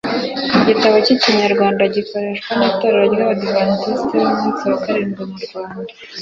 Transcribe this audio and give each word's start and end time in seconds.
igitabo 0.57 0.95
cy'ikinyarwanda 1.05 1.83
gikoreshwa 1.95 2.51
n'itorero 2.59 3.03
ry'abadiventiste 3.13 4.13
b'umunsi 4.21 4.63
wa 4.69 4.77
karindwi 4.83 5.23
mu 5.31 5.37
rwanda 5.45 5.81